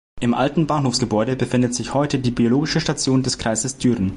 Im 0.19 0.33
alten 0.33 0.65
Bahnhofsgebäude 0.65 1.35
befindet 1.35 1.75
sich 1.75 1.93
heute 1.93 2.17
die 2.17 2.31
Biologische 2.31 2.79
Station 2.81 3.21
des 3.21 3.37
Kreises 3.37 3.77
Düren. 3.77 4.09